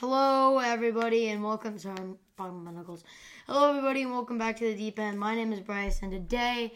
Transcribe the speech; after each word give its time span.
Hello, 0.00 0.58
everybody, 0.58 1.28
and 1.28 1.42
welcome. 1.42 1.78
Sorry, 1.78 1.96
I'm 1.98 2.18
talking 2.36 2.62
my 2.62 2.70
knuckles. 2.70 3.02
Hello, 3.46 3.70
everybody, 3.70 4.02
and 4.02 4.10
welcome 4.10 4.36
back 4.36 4.58
to 4.58 4.66
the 4.66 4.74
deep 4.74 4.98
end. 4.98 5.18
My 5.18 5.34
name 5.34 5.54
is 5.54 5.60
Bryce, 5.60 6.02
and 6.02 6.12
today 6.12 6.74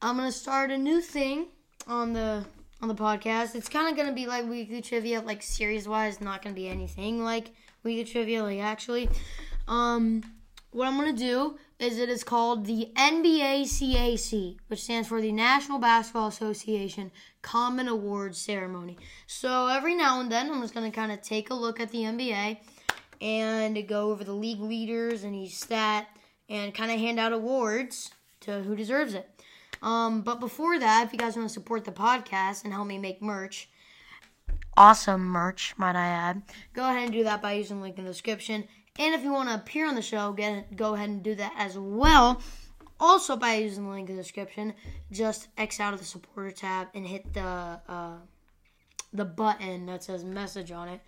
I'm 0.00 0.16
gonna 0.16 0.32
start 0.32 0.70
a 0.70 0.78
new 0.78 1.02
thing 1.02 1.48
on 1.86 2.14
the 2.14 2.46
on 2.80 2.88
the 2.88 2.94
podcast. 2.94 3.54
It's 3.54 3.68
kind 3.68 3.86
of 3.86 3.98
gonna 3.98 4.14
be 4.14 4.26
like 4.26 4.48
weekly 4.48 4.80
trivia, 4.80 5.20
like 5.20 5.42
series 5.42 5.86
wise. 5.86 6.22
Not 6.22 6.40
gonna 6.40 6.54
be 6.54 6.68
anything 6.68 7.22
like 7.22 7.50
weekly 7.82 8.10
trivia, 8.10 8.42
like 8.42 8.60
actually. 8.60 9.10
Um, 9.68 10.22
what 10.70 10.88
I'm 10.88 10.96
gonna 10.96 11.12
do 11.12 11.58
is 11.78 11.98
it 11.98 12.08
is 12.08 12.22
called 12.22 12.66
the 12.66 12.90
NBA 12.96 13.62
CAC, 13.62 14.56
which 14.68 14.82
stands 14.82 15.08
for 15.08 15.20
the 15.20 15.32
National 15.32 15.78
Basketball 15.78 16.28
Association 16.28 17.10
Common 17.42 17.88
Awards 17.88 18.38
Ceremony. 18.38 18.96
So 19.26 19.66
every 19.66 19.94
now 19.94 20.20
and 20.20 20.30
then, 20.30 20.50
I'm 20.50 20.60
just 20.62 20.74
gonna 20.74 20.90
kind 20.90 21.12
of 21.12 21.22
take 21.22 21.50
a 21.50 21.54
look 21.54 21.80
at 21.80 21.90
the 21.90 22.02
NBA 22.02 22.58
and 23.20 23.88
go 23.88 24.10
over 24.10 24.24
the 24.24 24.32
league 24.32 24.60
leaders 24.60 25.24
and 25.24 25.34
each 25.34 25.56
stat 25.56 26.06
and 26.48 26.74
kind 26.74 26.90
of 26.90 26.98
hand 26.98 27.18
out 27.18 27.32
awards 27.32 28.10
to 28.40 28.62
who 28.62 28.76
deserves 28.76 29.14
it. 29.14 29.28
Um, 29.82 30.22
but 30.22 30.40
before 30.40 30.78
that, 30.78 31.06
if 31.06 31.12
you 31.12 31.18
guys 31.18 31.36
want 31.36 31.48
to 31.48 31.52
support 31.52 31.84
the 31.84 31.92
podcast 31.92 32.64
and 32.64 32.72
help 32.72 32.86
me 32.86 32.98
make 32.98 33.20
merch, 33.20 33.68
awesome 34.76 35.22
merch, 35.22 35.74
might 35.76 35.96
I 35.96 36.06
add, 36.06 36.42
go 36.72 36.88
ahead 36.88 37.04
and 37.04 37.12
do 37.12 37.24
that 37.24 37.42
by 37.42 37.52
using 37.52 37.78
the 37.78 37.82
link 37.82 37.98
in 37.98 38.04
the 38.04 38.10
description. 38.10 38.64
And 38.98 39.14
if 39.14 39.24
you 39.24 39.32
want 39.32 39.48
to 39.48 39.56
appear 39.56 39.88
on 39.88 39.96
the 39.96 40.02
show, 40.02 40.32
get 40.32 40.76
go 40.76 40.94
ahead 40.94 41.08
and 41.08 41.22
do 41.22 41.34
that 41.34 41.52
as 41.56 41.76
well. 41.76 42.40
Also 43.00 43.36
by 43.36 43.54
using 43.54 43.84
the 43.84 43.90
link 43.90 44.08
in 44.08 44.16
the 44.16 44.22
description, 44.22 44.72
just 45.10 45.48
X 45.58 45.80
out 45.80 45.92
of 45.92 45.98
the 45.98 46.04
supporter 46.04 46.52
tab 46.52 46.88
and 46.94 47.06
hit 47.06 47.34
the 47.34 47.80
uh, 47.88 48.18
the 49.12 49.24
button 49.24 49.86
that 49.86 50.04
says 50.04 50.24
message 50.24 50.70
on 50.70 50.88
it. 50.88 51.00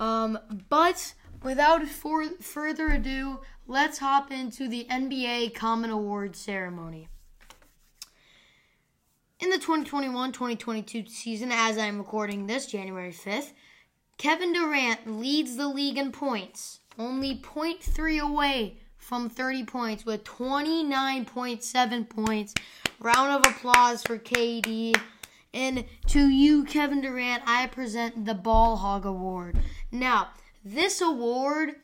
Um, 0.00 0.38
but 0.68 1.14
without 1.42 1.86
for, 1.86 2.24
further 2.40 2.88
ado, 2.88 3.40
let's 3.66 3.98
hop 3.98 4.30
into 4.30 4.68
the 4.68 4.86
NBA 4.90 5.54
Common 5.54 5.90
Awards 5.90 6.38
ceremony. 6.38 7.08
In 9.38 9.50
the 9.50 9.58
2021-2022 9.58 11.08
season, 11.08 11.50
as 11.52 11.76
I'm 11.76 11.98
recording 11.98 12.46
this 12.46 12.66
January 12.66 13.12
5th, 13.12 13.52
Kevin 14.16 14.52
Durant 14.52 15.18
leads 15.18 15.56
the 15.56 15.66
league 15.66 15.98
in 15.98 16.12
points, 16.12 16.80
only 16.98 17.36
0.3 17.36 18.20
away 18.20 18.78
from 18.96 19.28
30 19.28 19.64
points 19.64 20.06
with 20.06 20.24
29.7 20.24 22.08
points. 22.08 22.54
Round 23.00 23.44
of 23.44 23.52
applause 23.52 24.02
for 24.02 24.18
KD. 24.18 24.96
And 25.54 25.84
to 26.08 26.28
you, 26.28 26.64
Kevin 26.64 27.02
Durant, 27.02 27.42
I 27.46 27.66
present 27.66 28.24
the 28.24 28.34
Ball 28.34 28.76
Hog 28.76 29.04
Award. 29.04 29.58
Now, 29.90 30.28
this 30.64 31.00
award 31.00 31.74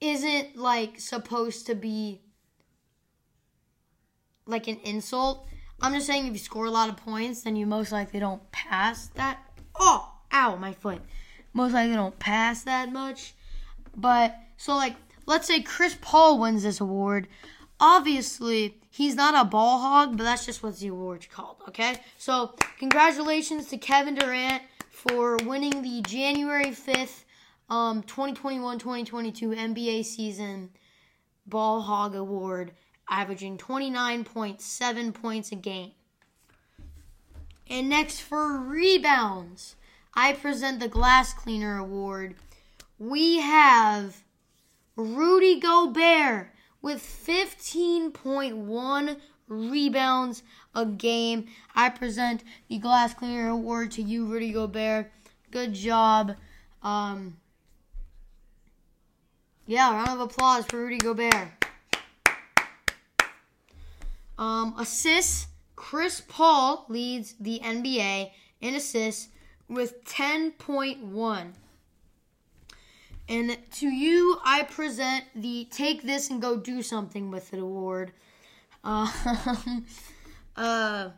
isn't 0.00 0.56
like 0.56 0.98
supposed 0.98 1.66
to 1.66 1.74
be 1.74 2.20
like 4.46 4.66
an 4.66 4.80
insult. 4.84 5.46
I'm 5.80 5.94
just 5.94 6.06
saying 6.06 6.26
if 6.26 6.32
you 6.32 6.38
score 6.38 6.66
a 6.66 6.70
lot 6.70 6.88
of 6.88 6.96
points, 6.96 7.42
then 7.42 7.56
you 7.56 7.66
most 7.66 7.92
likely 7.92 8.20
don't 8.20 8.50
pass 8.52 9.06
that. 9.14 9.38
Oh, 9.78 10.12
ow, 10.32 10.56
my 10.56 10.72
foot. 10.72 11.00
Most 11.52 11.72
likely 11.72 11.94
don't 11.94 12.18
pass 12.18 12.62
that 12.64 12.92
much. 12.92 13.34
But 14.00 14.36
so 14.56 14.74
like 14.74 14.96
let's 15.26 15.46
say 15.46 15.62
Chris 15.62 15.96
Paul 16.00 16.38
wins 16.38 16.62
this 16.62 16.80
award. 16.80 17.28
Obviously, 17.78 18.76
he's 18.90 19.14
not 19.14 19.34
a 19.34 19.48
ball 19.48 19.78
hog, 19.78 20.16
but 20.16 20.24
that's 20.24 20.44
just 20.44 20.62
what 20.62 20.78
the 20.78 20.88
award's 20.88 21.26
called, 21.26 21.56
okay? 21.66 21.94
So, 22.18 22.54
congratulations 22.78 23.68
to 23.68 23.78
Kevin 23.78 24.14
Durant 24.16 24.62
for 24.90 25.38
winning 25.38 25.80
the 25.80 26.02
January 26.02 26.72
5th 26.72 27.24
um 27.70 28.02
2021-2022 28.02 29.56
NBA 29.56 30.04
season 30.04 30.70
ball 31.46 31.80
hog 31.82 32.14
award, 32.14 32.72
averaging 33.08 33.56
29.7 33.56 35.14
points 35.14 35.52
a 35.52 35.56
game. 35.56 35.92
And 37.68 37.88
next 37.88 38.20
for 38.20 38.58
rebounds, 38.58 39.76
I 40.14 40.32
present 40.32 40.80
the 40.80 40.88
Glass 40.88 41.32
Cleaner 41.32 41.78
Award. 41.78 42.34
We 43.00 43.38
have 43.38 44.22
Rudy 44.94 45.58
Gobert 45.58 46.52
with 46.82 47.02
15.1 47.02 49.16
rebounds 49.48 50.42
a 50.74 50.84
game. 50.84 51.46
I 51.74 51.88
present 51.88 52.44
the 52.68 52.76
Glass 52.76 53.14
Cleaner 53.14 53.48
Award 53.48 53.92
to 53.92 54.02
you, 54.02 54.26
Rudy 54.26 54.52
Gobert. 54.52 55.10
Good 55.50 55.72
job. 55.72 56.36
Um, 56.82 57.38
yeah, 59.66 59.94
round 59.94 60.10
of 60.10 60.20
applause 60.20 60.66
for 60.66 60.76
Rudy 60.76 60.98
Gobert. 60.98 61.48
Um, 64.36 64.74
assists. 64.78 65.46
Chris 65.74 66.20
Paul 66.20 66.84
leads 66.90 67.34
the 67.40 67.60
NBA 67.64 68.32
in 68.60 68.74
assists 68.74 69.28
with 69.70 70.04
10.1. 70.04 71.52
And 73.30 73.56
to 73.74 73.88
you, 73.88 74.38
I 74.44 74.64
present 74.64 75.24
the 75.36 75.68
Take 75.70 76.02
This 76.02 76.30
and 76.30 76.42
Go 76.42 76.56
Do 76.56 76.82
Something 76.82 77.30
with 77.30 77.54
It 77.54 77.60
award. 77.60 78.10
Uh, 78.82 79.08
uh, 80.56 81.10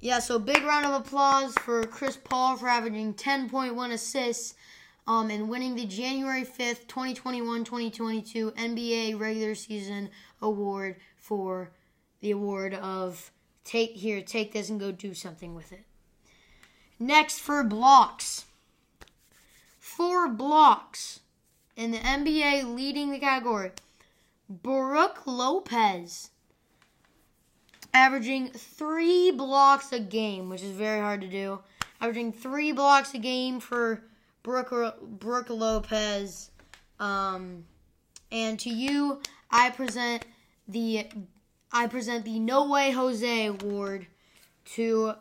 yeah, 0.00 0.18
so 0.18 0.38
big 0.38 0.62
round 0.62 0.84
of 0.84 0.92
applause 0.92 1.54
for 1.54 1.84
Chris 1.84 2.18
Paul 2.18 2.58
for 2.58 2.68
averaging 2.68 3.14
10.1 3.14 3.92
assists 3.92 4.56
um, 5.06 5.30
and 5.30 5.48
winning 5.48 5.74
the 5.74 5.86
January 5.86 6.44
5th, 6.44 6.86
2021 6.86 7.64
2022 7.64 8.50
NBA 8.50 9.18
regular 9.18 9.54
season 9.54 10.10
award 10.42 10.96
for 11.16 11.70
the 12.20 12.32
award 12.32 12.74
of 12.74 13.30
Take 13.64 13.92
Here, 13.92 14.20
Take 14.20 14.52
This 14.52 14.68
and 14.68 14.78
Go 14.78 14.92
Do 14.92 15.14
Something 15.14 15.54
with 15.54 15.72
It. 15.72 15.84
Next 16.98 17.38
for 17.38 17.64
blocks. 17.64 18.44
Four 19.78 20.28
blocks 20.28 21.20
in 21.76 21.90
the 21.90 21.98
NBA 21.98 22.74
leading 22.74 23.10
the 23.10 23.18
category. 23.18 23.72
Brook 24.48 25.22
Lopez 25.26 26.30
averaging 27.94 28.48
three 28.48 29.30
blocks 29.30 29.92
a 29.92 30.00
game, 30.00 30.48
which 30.48 30.62
is 30.62 30.70
very 30.72 31.00
hard 31.00 31.20
to 31.22 31.28
do. 31.28 31.60
Averaging 32.00 32.32
three 32.32 32.72
blocks 32.72 33.14
a 33.14 33.18
game 33.18 33.60
for 33.60 34.02
Brook, 34.42 34.98
Brook 35.02 35.50
Lopez. 35.50 36.50
Um, 36.98 37.64
and 38.30 38.58
to 38.60 38.70
you, 38.70 39.20
I 39.50 39.70
present 39.70 40.26
the 40.68 41.06
I 41.72 41.86
present 41.86 42.24
the 42.24 42.38
No 42.38 42.68
Way 42.68 42.90
Jose 42.90 43.46
Award 43.46 44.06
to 44.74 45.14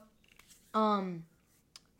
um 0.74 1.24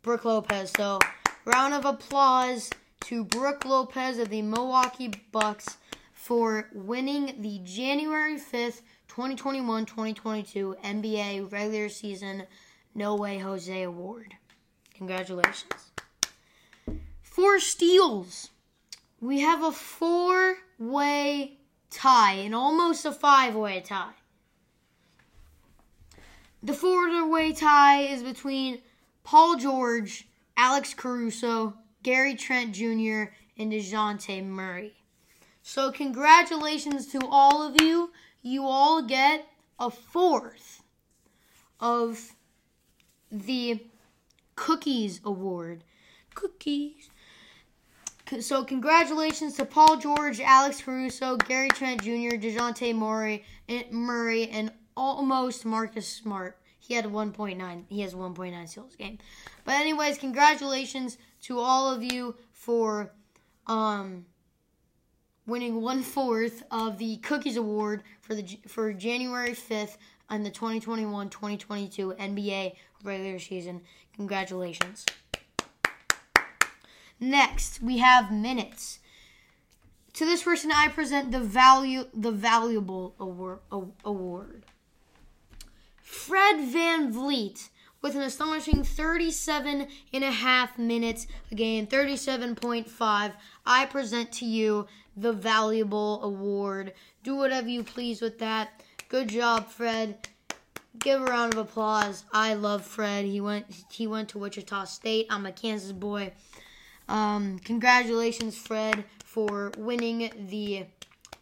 Brook 0.02 0.24
Lopez. 0.24 0.72
So, 0.76 0.98
round 1.44 1.74
of 1.74 1.84
applause 1.84 2.70
to 3.04 3.24
Brook 3.24 3.64
Lopez 3.64 4.18
of 4.18 4.28
the 4.28 4.42
Milwaukee 4.42 5.12
Bucks 5.32 5.76
for 6.12 6.68
winning 6.72 7.34
the 7.40 7.60
January 7.64 8.36
5th, 8.36 8.82
2021 9.08 9.86
2022 9.86 10.76
NBA 10.84 11.50
regular 11.50 11.88
season 11.88 12.44
No 12.94 13.16
Way 13.16 13.38
Jose 13.38 13.82
Award. 13.82 14.34
Congratulations. 14.94 15.90
For 17.22 17.58
steals, 17.58 18.50
we 19.20 19.40
have 19.40 19.64
a 19.64 19.72
four 19.72 20.58
way 20.78 21.58
tie 21.90 22.34
and 22.34 22.54
almost 22.54 23.04
a 23.04 23.12
five 23.12 23.56
way 23.56 23.80
tie. 23.80 24.12
The 26.62 26.74
four 26.74 27.28
way 27.28 27.52
tie 27.52 28.02
is 28.02 28.22
between 28.22 28.80
Paul 29.24 29.56
George, 29.56 30.28
Alex 30.56 30.94
Caruso, 30.94 31.74
Gary 32.02 32.34
Trent 32.34 32.72
Jr., 32.74 33.32
and 33.58 33.72
DeJounte 33.72 34.44
Murray. 34.46 34.94
So, 35.62 35.92
congratulations 35.92 37.06
to 37.08 37.20
all 37.30 37.62
of 37.62 37.80
you. 37.80 38.10
You 38.42 38.64
all 38.66 39.02
get 39.02 39.46
a 39.78 39.90
fourth 39.90 40.82
of 41.78 42.34
the 43.30 43.84
Cookies 44.56 45.20
Award. 45.24 45.84
Cookies. 46.34 47.10
So, 48.40 48.64
congratulations 48.64 49.56
to 49.56 49.64
Paul 49.64 49.98
George, 49.98 50.40
Alex 50.40 50.80
Caruso, 50.80 51.36
Gary 51.36 51.68
Trent 51.68 52.02
Jr., 52.02 52.36
DeJounte 52.36 52.94
Murray, 52.94 53.44
and 53.68 53.90
Murray, 53.90 54.48
and 54.48 54.72
almost 54.96 55.64
Marcus 55.64 56.08
Smart. 56.08 56.58
He 56.78 56.94
had 56.94 57.04
1.9. 57.04 57.84
He 57.88 58.00
has 58.00 58.14
1.9 58.14 58.68
steals 58.68 58.96
game. 58.96 59.18
But 59.64 59.74
anyways, 59.74 60.18
congratulations 60.18 61.18
to 61.42 61.58
all 61.58 61.92
of 61.92 62.02
you 62.02 62.34
for 62.52 63.12
um 63.66 64.24
winning 65.46 65.80
one 65.80 66.02
fourth 66.02 66.62
of 66.70 66.98
the 66.98 67.16
Cookies 67.18 67.56
Award 67.56 68.02
for 68.20 68.34
the 68.34 68.58
for 68.66 68.92
January 68.92 69.50
5th 69.50 69.96
on 70.30 70.42
the 70.42 70.50
2021-2022 70.50 72.16
NBA 72.16 72.74
regular 73.04 73.38
season. 73.38 73.82
Congratulations. 74.16 75.04
Next, 77.20 77.82
we 77.82 77.98
have 77.98 78.32
minutes. 78.32 78.98
To 80.14 80.24
this 80.24 80.42
person, 80.42 80.70
I 80.72 80.88
present 80.88 81.30
the 81.30 81.40
value, 81.40 82.06
the 82.12 82.32
valuable 82.32 83.14
award. 83.18 83.60
award. 84.04 84.64
Fred 86.02 86.56
VanVleet 86.56 87.70
with 88.02 88.16
an 88.16 88.22
astonishing 88.22 88.82
37 88.82 89.86
and 90.12 90.24
a 90.24 90.30
half 90.30 90.76
minutes 90.76 91.26
Again, 91.52 91.86
37.5. 91.86 93.32
I 93.66 93.86
present 93.86 94.32
to 94.32 94.46
you 94.46 94.86
the 95.16 95.34
valuable 95.34 96.22
award. 96.24 96.94
Do 97.22 97.36
whatever 97.36 97.68
you 97.68 97.84
please 97.84 98.22
with 98.22 98.38
that. 98.38 98.82
Good 99.10 99.28
job, 99.28 99.68
Fred. 99.68 100.28
Give 100.98 101.20
a 101.20 101.24
round 101.24 101.52
of 101.52 101.58
applause. 101.58 102.24
I 102.32 102.54
love 102.54 102.84
Fred. 102.86 103.26
He 103.26 103.40
went 103.40 103.66
he 103.90 104.06
went 104.06 104.30
to 104.30 104.38
Wichita 104.38 104.84
State. 104.84 105.26
I'm 105.28 105.44
a 105.44 105.52
Kansas 105.52 105.92
boy. 105.92 106.32
Um, 107.08 107.58
congratulations, 107.58 108.56
Fred, 108.56 109.04
for 109.24 109.72
winning 109.76 110.30
the 110.48 110.86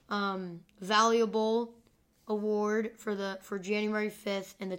um, 0.09 0.61
valuable 0.81 1.73
award 2.27 2.93
for 2.97 3.15
the 3.15 3.39
for 3.43 3.59
January 3.61 4.11
5th 4.11 4.55
in 4.59 4.69
the 4.69 4.77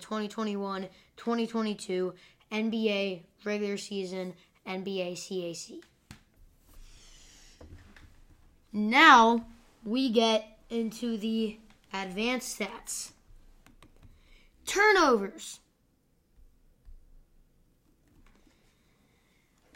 2021-2022 1.21 2.13
NBA 2.51 3.21
regular 3.45 3.77
season 3.77 4.33
NBA 4.67 5.13
CAC. 5.13 5.81
Now 8.73 9.45
we 9.85 10.09
get 10.09 10.59
into 10.69 11.17
the 11.17 11.57
advanced 11.93 12.59
stats. 12.59 13.11
Turnovers. 14.65 15.59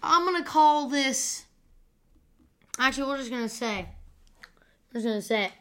I'm 0.02 0.26
gonna 0.26 0.44
call 0.44 0.88
this. 0.88 1.46
Actually, 2.78 3.08
we're 3.08 3.18
just 3.18 3.32
gonna 3.32 3.50
say. 3.50 3.88
We're 4.94 5.02
just 5.02 5.06
gonna 5.06 5.22
say. 5.22 5.52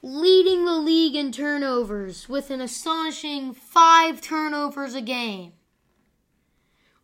Leading 0.00 0.64
the 0.64 0.76
league 0.76 1.16
in 1.16 1.32
turnovers 1.32 2.28
with 2.28 2.50
an 2.50 2.60
astonishing 2.60 3.52
five 3.52 4.20
turnovers 4.20 4.94
a 4.94 5.00
game. 5.00 5.52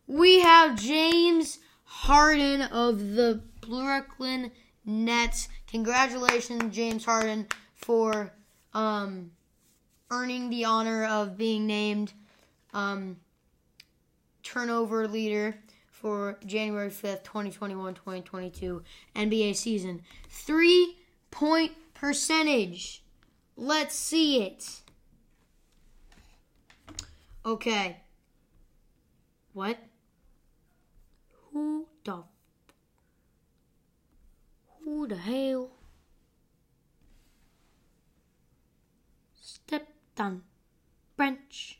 We 0.07 0.39
have 0.39 0.79
James 0.79 1.59
Harden 1.83 2.61
of 2.61 3.15
the 3.15 3.41
Brooklyn 3.59 4.51
Nets. 4.85 5.49
Congratulations, 5.67 6.73
James 6.73 7.03
Harden, 7.03 7.47
for 7.73 8.31
um, 8.73 9.31
earning 10.09 10.49
the 10.49 10.63
honor 10.63 11.05
of 11.05 11.37
being 11.37 11.65
named 11.65 12.13
um, 12.73 13.17
turnover 14.43 15.07
leader 15.07 15.55
for 15.89 16.37
January 16.45 16.89
5th, 16.89 17.23
2021 17.23 17.95
2022 17.95 18.83
NBA 19.15 19.55
season. 19.55 20.01
Three 20.29 20.97
point 21.31 21.71
percentage. 22.05 23.03
Let's 23.57 23.95
see 23.95 24.43
it. 24.43 24.81
Okay. 27.43 27.97
What? 29.53 29.79
Who 31.51 31.87
the 32.03 32.23
who 34.83 35.07
the 35.07 35.17
hell 35.17 35.71
stepped 39.41 40.19
on 40.19 40.43
French? 41.17 41.79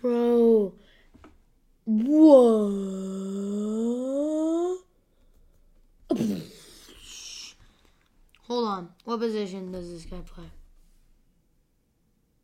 Bro. 0.00 0.74
Whoa. 1.86 3.00
Hold 8.46 8.66
on. 8.66 8.88
What 9.04 9.20
position 9.20 9.70
does 9.70 9.90
this 9.90 10.04
guy 10.04 10.20
play? 10.26 10.50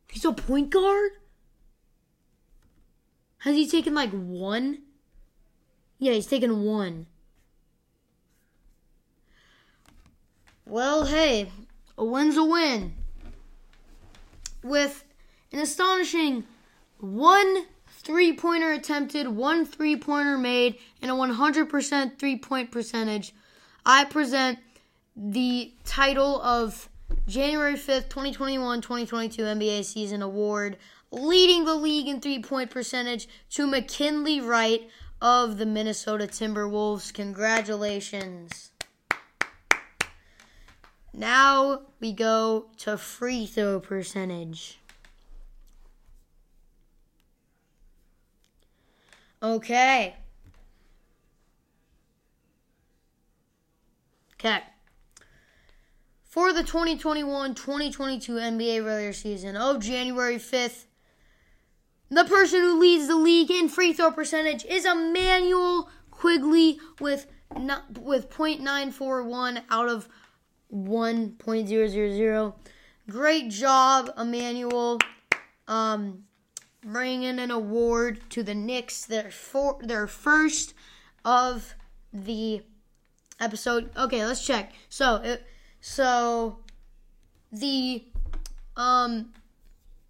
He's 0.09 0.23
a 0.25 0.31
point 0.31 0.69
guard? 0.69 1.11
Has 3.39 3.55
he 3.55 3.67
taken 3.67 3.93
like 3.93 4.11
one? 4.11 4.79
Yeah, 5.99 6.13
he's 6.13 6.27
taken 6.27 6.63
one. 6.63 7.07
Well, 10.65 11.05
hey, 11.05 11.51
a 11.97 12.05
win's 12.05 12.37
a 12.37 12.43
win. 12.43 12.93
With 14.63 15.03
an 15.51 15.59
astonishing 15.59 16.45
one 16.99 17.65
three 17.89 18.33
pointer 18.33 18.71
attempted, 18.71 19.27
one 19.27 19.65
three 19.65 19.95
pointer 19.95 20.37
made, 20.37 20.77
and 21.01 21.11
a 21.11 21.13
100% 21.13 22.19
three 22.19 22.37
point 22.37 22.71
percentage, 22.71 23.33
I 23.89 24.03
present 24.03 24.59
the 25.15 25.71
title 25.85 26.41
of 26.41 26.89
January 27.25 27.75
5th, 27.75 28.09
2021 28.09 28.81
2022 28.81 29.43
NBA 29.43 29.85
season 29.85 30.21
award, 30.21 30.75
leading 31.09 31.63
the 31.63 31.73
league 31.73 32.09
in 32.09 32.19
three 32.19 32.43
point 32.43 32.69
percentage 32.69 33.29
to 33.51 33.65
McKinley 33.65 34.41
Wright 34.41 34.89
of 35.21 35.57
the 35.57 35.65
Minnesota 35.65 36.27
Timberwolves. 36.27 37.13
Congratulations. 37.13 38.71
Now 41.13 41.83
we 42.01 42.11
go 42.11 42.65
to 42.79 42.97
free 42.97 43.45
throw 43.45 43.79
percentage. 43.79 44.79
Okay. 49.41 50.17
Okay. 54.39 54.59
For 56.23 56.53
the 56.53 56.63
2021 56.63 57.55
2022 57.55 58.33
NBA 58.33 58.85
regular 58.85 59.13
season 59.13 59.55
of 59.57 59.79
January 59.79 60.35
5th, 60.35 60.85
the 62.09 62.25
person 62.25 62.61
who 62.61 62.79
leads 62.79 63.07
the 63.07 63.15
league 63.15 63.49
in 63.49 63.67
free 63.69 63.93
throw 63.93 64.11
percentage 64.11 64.63
is 64.65 64.85
Immanuel 64.85 65.89
Quickley 66.11 66.79
with 66.99 67.27
not, 67.57 67.97
with 67.97 68.29
.941 68.29 69.63
out 69.69 69.89
of 69.89 70.07
1.000. 70.73 72.53
Great 73.09 73.49
job, 73.49 74.11
Immanuel. 74.17 74.99
Um, 75.67 76.23
bringing 76.83 77.39
an 77.39 77.51
award 77.51 78.21
to 78.29 78.43
the 78.43 78.55
Knicks, 78.55 79.05
their 79.05 79.31
for, 79.31 79.79
their 79.81 80.07
first 80.07 80.73
of 81.25 81.73
the 82.13 82.61
episode. 83.39 83.89
Okay, 83.97 84.25
let's 84.25 84.45
check. 84.45 84.73
So, 84.89 85.15
it, 85.15 85.45
so 85.81 86.59
the 87.51 88.03
um 88.75 89.33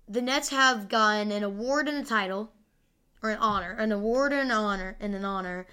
the 0.08 0.22
Nets 0.22 0.50
have 0.50 0.88
gotten 0.88 1.32
an 1.32 1.44
award 1.44 1.88
and 1.88 1.98
a 1.98 2.08
title, 2.08 2.52
or 3.22 3.32
an 3.32 3.38
honor, 3.40 3.72
an 3.72 3.92
award 3.92 4.32
and 4.32 4.50
an 4.50 4.52
honor, 4.52 4.96
and 5.00 5.14
an 5.14 5.26
honor. 5.26 5.68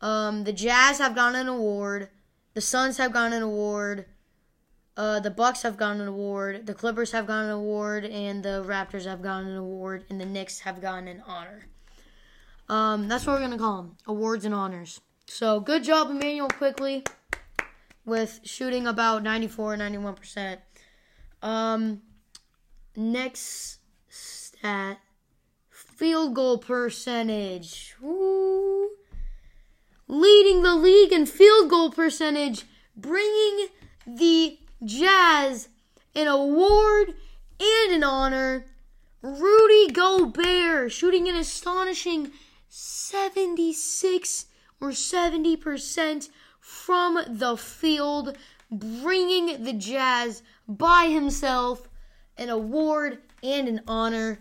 Um, 0.00 0.44
the 0.44 0.52
Jazz 0.52 0.98
have 0.98 1.14
gotten 1.14 1.38
an 1.38 1.48
award. 1.48 2.08
The 2.54 2.60
Suns 2.60 2.96
have 2.96 3.12
gotten 3.12 3.34
an 3.34 3.42
award. 3.42 4.06
Uh, 4.96 5.20
the 5.20 5.30
Bucks 5.30 5.62
have 5.62 5.76
gotten 5.76 6.00
an 6.00 6.08
award. 6.08 6.66
The 6.66 6.74
Clippers 6.74 7.12
have 7.12 7.26
gotten 7.26 7.46
an 7.46 7.52
award, 7.52 8.04
and 8.04 8.42
the 8.42 8.64
Raptors 8.66 9.04
have 9.04 9.22
gotten 9.22 9.48
an 9.48 9.56
award, 9.56 10.04
and 10.08 10.20
the 10.20 10.26
Knicks 10.26 10.60
have 10.60 10.80
gotten 10.80 11.06
an 11.06 11.22
honor. 11.26 11.66
Um, 12.68 13.06
that's 13.06 13.26
what 13.26 13.34
we're 13.34 13.40
gonna 13.40 13.58
call 13.58 13.82
them: 13.82 13.96
awards 14.06 14.44
and 14.44 14.54
honors. 14.54 15.00
So 15.30 15.60
good 15.60 15.84
job, 15.84 16.10
Immanuel 16.10 16.48
Quickley, 16.48 17.04
with 18.04 18.40
shooting 18.42 18.86
about 18.86 19.22
94, 19.22 19.76
91 19.76 20.14
percent. 20.14 20.60
Um, 21.42 22.02
Next 22.96 23.78
stat 24.08 24.98
field 25.70 26.34
goal 26.34 26.58
percentage. 26.58 27.94
Woo. 28.00 28.88
Leading 30.08 30.64
the 30.64 30.74
league 30.74 31.12
in 31.12 31.24
field 31.26 31.70
goal 31.70 31.90
percentage, 31.90 32.64
bringing 32.96 33.68
the 34.04 34.58
Jazz 34.84 35.68
an 36.16 36.26
award 36.26 37.14
and 37.60 37.92
an 37.92 38.02
honor. 38.02 38.64
Rudy 39.22 39.92
Gobert 39.92 40.90
shooting 40.90 41.28
an 41.28 41.36
astonishing 41.36 42.32
76 42.68 44.46
or 44.80 44.90
70% 44.90 46.28
from 46.60 47.20
the 47.28 47.56
field, 47.56 48.36
bringing 48.70 49.64
the 49.64 49.72
Jazz 49.72 50.42
by 50.66 51.06
himself 51.06 51.88
an 52.36 52.48
award 52.48 53.18
and 53.42 53.68
an 53.68 53.80
honor. 53.86 54.38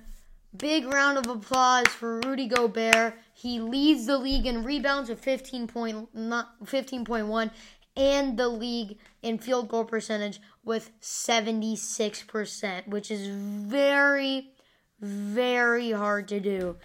Big 0.56 0.86
round 0.86 1.17
of 1.17 1.27
applause 1.27 1.88
for 1.88 2.20
Rudy 2.22 2.48
Gobert. 2.48 3.13
He 3.34 3.60
leads 3.60 4.06
the 4.06 4.17
league 4.17 4.46
in 4.46 4.63
rebounds 4.63 5.10
with 5.10 5.20
15 5.20 5.67
point, 5.67 6.15
not 6.15 6.63
15.1 6.63 7.51
and 7.96 8.38
the 8.38 8.48
league 8.48 8.98
in 9.24 9.39
field 9.39 9.67
goal 9.67 9.84
percentage 9.84 10.39
with 10.63 10.91
76%, 11.01 12.88
which 12.88 13.10
is 13.10 13.27
very 13.27 14.51
very 15.00 15.91
hard 15.91 16.27
to 16.27 16.39
do. 16.39 16.77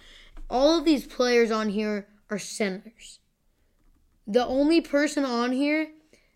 all 0.49 0.77
of 0.77 0.85
these 0.85 1.07
players 1.07 1.49
on 1.49 1.69
here 1.69 2.07
are 2.29 2.37
centers. 2.37 3.19
The 4.25 4.45
only 4.45 4.81
person 4.81 5.25
on 5.25 5.51
here 5.51 5.89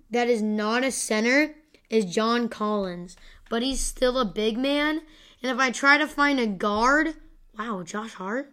that 0.09 0.27
is 0.27 0.41
not 0.41 0.83
a 0.83 0.91
center 0.91 1.55
is 1.89 2.05
John 2.05 2.49
Collins, 2.49 3.15
but 3.49 3.63
he's 3.63 3.79
still 3.79 4.19
a 4.19 4.25
big 4.25 4.57
man. 4.57 5.01
And 5.41 5.51
if 5.51 5.59
I 5.59 5.71
try 5.71 5.97
to 5.97 6.07
find 6.07 6.39
a 6.39 6.47
guard, 6.47 7.15
wow, 7.57 7.83
Josh 7.83 8.13
Hart. 8.15 8.51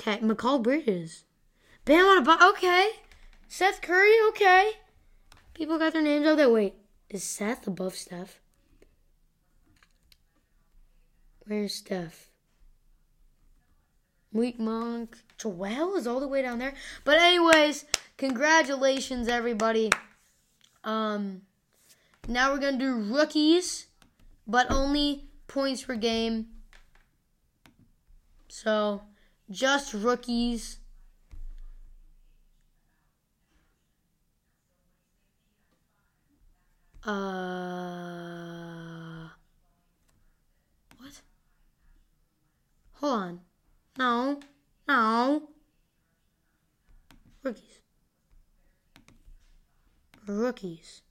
Okay, 0.00 0.18
Mikal 0.18 0.62
Bridges. 0.62 1.24
Bam 1.84 2.06
on 2.06 2.18
a 2.18 2.22
bu- 2.22 2.48
okay. 2.50 2.90
Seth 3.48 3.82
Curry, 3.82 4.14
okay. 4.28 4.72
People 5.52 5.78
got 5.78 5.92
their 5.92 6.02
names 6.02 6.26
out 6.26 6.36
there. 6.36 6.48
Wait, 6.48 6.74
is 7.10 7.22
Seth 7.22 7.66
above 7.66 7.94
Steph? 7.94 8.40
Where's 11.46 11.74
Steph? 11.74 12.30
Weak 14.32 14.58
Monk. 14.58 15.18
Joel 15.40 15.96
is 15.96 16.06
all 16.06 16.20
the 16.20 16.28
way 16.28 16.42
down 16.42 16.58
there. 16.58 16.74
But 17.04 17.18
anyways, 17.18 17.84
congratulations 18.16 19.28
everybody. 19.28 19.90
Um 20.84 21.42
now 22.28 22.52
we're 22.52 22.58
gonna 22.58 22.78
do 22.78 22.94
rookies, 22.94 23.86
but 24.46 24.70
only 24.70 25.24
points 25.46 25.82
per 25.82 25.96
game. 25.96 26.46
So 28.48 29.02
just 29.50 29.94
rookies. 29.94 30.78
Uh, 37.02 37.12
what? 40.98 41.22
Hold 42.94 43.12
on. 43.14 43.40
No, 43.98 44.40
no. 44.90 45.42
Rookies. 47.42 47.80
Rookies. 50.26 51.02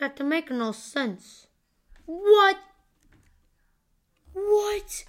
That 0.00 0.16
don't 0.16 0.28
make 0.28 0.50
no 0.50 0.72
sense. 0.72 1.48
What? 2.06 2.58
What 4.32 5.04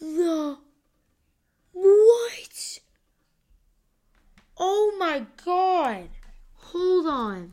the? 0.00 0.58
What? 1.72 2.78
Oh 4.58 4.94
my 4.98 5.26
god. 5.44 6.08
Hold 6.54 7.06
on. 7.06 7.52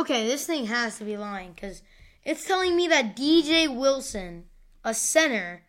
Okay, 0.00 0.26
this 0.26 0.46
thing 0.46 0.64
has 0.64 0.96
to 0.96 1.04
be 1.04 1.18
lying 1.18 1.52
because 1.52 1.82
it's 2.24 2.46
telling 2.46 2.74
me 2.74 2.88
that 2.88 3.14
DJ 3.14 3.68
Wilson, 3.68 4.46
a 4.82 4.94
center 4.94 5.60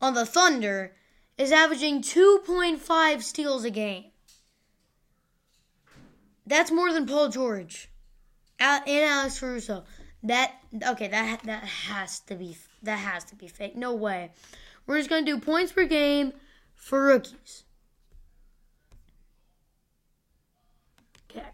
on 0.00 0.14
the 0.14 0.24
Thunder, 0.24 0.92
is 1.36 1.50
averaging 1.50 2.02
2.5 2.02 3.22
steals 3.22 3.64
a 3.64 3.70
game. 3.70 4.04
That's 6.46 6.70
more 6.70 6.92
than 6.92 7.06
Paul 7.06 7.28
George 7.28 7.90
and 8.60 8.84
Alex 8.86 9.40
Caruso. 9.40 9.82
That 10.22 10.52
okay, 10.86 11.08
that 11.08 11.42
that 11.42 11.64
has 11.64 12.20
to 12.20 12.36
be 12.36 12.56
that 12.84 13.00
has 13.00 13.24
to 13.24 13.34
be 13.34 13.48
fake. 13.48 13.74
No 13.74 13.96
way. 13.96 14.30
We're 14.86 14.98
just 14.98 15.10
gonna 15.10 15.26
do 15.26 15.40
points 15.40 15.72
per 15.72 15.86
game 15.86 16.34
for 16.76 17.02
rookies. 17.06 17.64
Okay. 21.28 21.48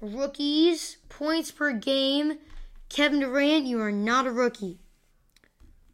Rookies, 0.00 0.98
points 1.08 1.50
per 1.50 1.72
game. 1.72 2.38
Kevin 2.88 3.20
Durant, 3.20 3.66
you 3.66 3.80
are 3.80 3.92
not 3.92 4.26
a 4.26 4.30
rookie. 4.30 4.78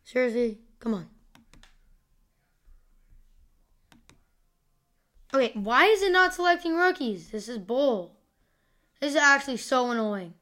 Seriously, 0.04 0.58
come 0.78 0.94
on. 0.94 1.08
Okay, 5.34 5.50
why 5.54 5.86
is 5.86 6.02
it 6.02 6.12
not 6.12 6.34
selecting 6.34 6.76
rookies? 6.76 7.30
This 7.30 7.48
is 7.48 7.58
bull. 7.58 8.16
This 9.00 9.12
is 9.12 9.16
actually 9.16 9.56
so 9.56 9.90
annoying. 9.90 10.34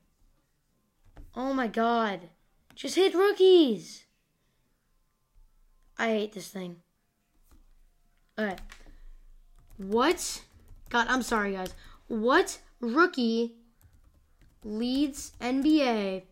Oh 1.34 1.54
my 1.54 1.66
god. 1.66 2.28
Just 2.74 2.96
hit 2.96 3.14
rookies. 3.14 4.04
I 5.98 6.08
hate 6.08 6.32
this 6.32 6.48
thing. 6.48 6.76
Alright. 8.38 8.60
What? 9.78 10.42
God, 10.90 11.06
I'm 11.08 11.22
sorry, 11.22 11.52
guys. 11.52 11.72
What 12.08 12.58
rookie 12.82 13.54
leads 14.64 15.32
NBA 15.40 16.24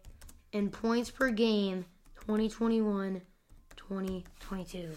in 0.52 0.70
points 0.70 1.10
per 1.10 1.30
game 1.30 1.86
2021 2.20 3.22
2022? 3.76 4.96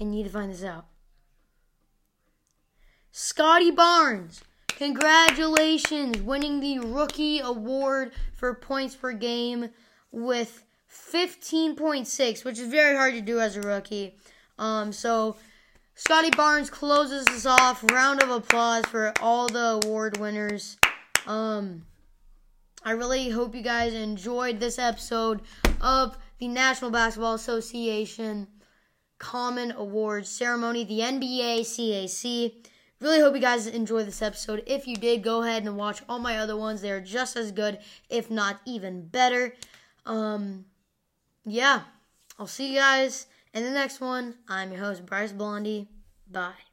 I 0.00 0.04
need 0.04 0.24
to 0.24 0.30
find 0.30 0.52
this 0.52 0.64
out. 0.64 0.86
Scottie 3.10 3.70
Barnes, 3.70 4.42
congratulations, 4.68 6.20
winning 6.20 6.60
the 6.60 6.80
rookie 6.80 7.40
award 7.40 8.12
for 8.34 8.54
points 8.54 8.94
per 8.94 9.12
game 9.12 9.70
with 10.12 10.64
15.6, 10.92 12.44
which 12.44 12.58
is 12.58 12.68
very 12.68 12.96
hard 12.96 13.14
to 13.14 13.20
do 13.20 13.40
as 13.40 13.56
a 13.56 13.60
rookie. 13.60 14.16
Um, 14.58 14.92
so 14.92 15.36
Scottie 15.94 16.30
Barnes 16.30 16.70
closes 16.70 17.26
us 17.26 17.44
off. 17.44 17.82
Round 17.90 18.22
of 18.22 18.30
applause 18.30 18.84
for 18.86 19.12
all 19.20 19.48
the 19.48 19.80
award 19.82 20.18
winners. 20.18 20.76
Um, 21.28 21.82
I 22.82 22.92
really 22.92 23.28
hope 23.28 23.54
you 23.54 23.62
guys 23.62 23.92
enjoyed 23.92 24.58
this 24.58 24.78
episode 24.78 25.42
of 25.80 26.16
the 26.38 26.48
National 26.48 26.90
Basketball 26.90 27.34
Association 27.34 28.48
Common 29.18 29.72
Awards 29.72 30.30
Ceremony, 30.30 30.84
the 30.84 31.00
NBA 31.00 31.60
CAC. 31.60 32.54
Really 33.00 33.20
hope 33.20 33.34
you 33.34 33.40
guys 33.40 33.66
enjoyed 33.66 34.06
this 34.06 34.22
episode. 34.22 34.62
If 34.66 34.86
you 34.86 34.96
did, 34.96 35.22
go 35.22 35.42
ahead 35.42 35.64
and 35.64 35.76
watch 35.76 36.02
all 36.08 36.18
my 36.18 36.38
other 36.38 36.56
ones. 36.56 36.80
They're 36.80 37.00
just 37.00 37.36
as 37.36 37.52
good, 37.52 37.78
if 38.08 38.30
not 38.30 38.60
even 38.64 39.06
better. 39.06 39.54
Um, 40.06 40.64
yeah, 41.44 41.82
I'll 42.38 42.46
see 42.46 42.72
you 42.72 42.78
guys 42.78 43.26
in 43.52 43.64
the 43.64 43.70
next 43.70 44.00
one. 44.00 44.34
I'm 44.48 44.72
your 44.72 44.80
host, 44.80 45.04
Bryce 45.04 45.32
Blondie. 45.32 45.88
Bye. 46.30 46.67